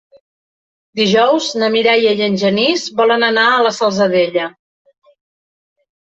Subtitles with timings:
[0.99, 4.47] Dijous na Mireia i en Genís volen anar a la Salzadella.